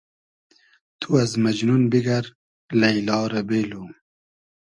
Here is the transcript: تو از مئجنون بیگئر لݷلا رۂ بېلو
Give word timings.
تو 0.99 1.09
از 1.21 1.31
مئجنون 1.43 1.81
بیگئر 1.91 2.25
لݷلا 2.79 3.19
رۂ 3.31 3.41
بېلو 3.47 3.83